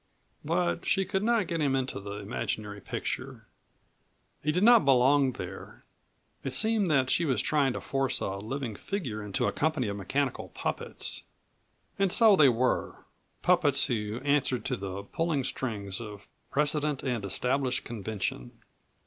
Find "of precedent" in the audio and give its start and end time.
16.01-17.03